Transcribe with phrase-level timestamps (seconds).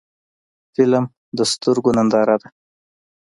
[0.73, 1.05] فلم
[1.37, 2.47] د سترګو ننداره ده